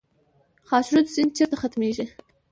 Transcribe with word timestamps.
خاشرود 0.69 1.07
سیند 1.13 1.31
چیرته 1.37 1.55
ختمیږي؟ 1.61 2.05